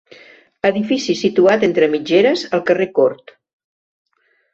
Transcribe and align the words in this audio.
Edifici 0.69 1.13
situat 1.19 1.65
entre 1.67 1.89
mitgeres 1.95 2.45
al 2.59 2.63
carrer 2.71 2.87
Cort. 3.01 3.35